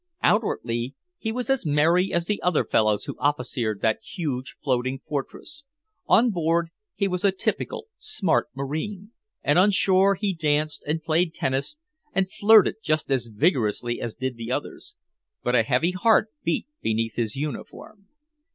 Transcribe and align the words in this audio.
Outwardly 0.23 0.95
he 1.19 1.31
was 1.31 1.47
as 1.51 1.63
merry 1.63 2.11
as 2.11 2.25
the 2.25 2.41
other 2.41 2.65
fellows 2.65 3.05
who 3.05 3.15
officered 3.19 3.81
that 3.81 4.01
huge 4.01 4.55
floating 4.63 4.99
fortress; 5.07 5.63
on 6.07 6.31
board 6.31 6.71
he 6.95 7.07
was 7.07 7.23
a 7.23 7.31
typical 7.31 7.85
smart 7.99 8.47
marine, 8.55 9.11
and 9.43 9.59
on 9.59 9.69
shore 9.69 10.15
he 10.15 10.33
danced 10.33 10.83
and 10.87 11.03
played 11.03 11.35
tennis 11.35 11.77
and 12.15 12.31
flirted 12.31 12.77
just 12.81 13.11
as 13.11 13.27
vigorously 13.27 14.01
as 14.01 14.15
did 14.15 14.37
the 14.37 14.51
others. 14.51 14.95
But 15.43 15.53
a 15.53 15.61
heavy 15.61 15.91
heart 15.91 16.29
beat 16.43 16.65
beneath 16.81 17.13
his 17.13 17.35
uniform. 17.35 18.07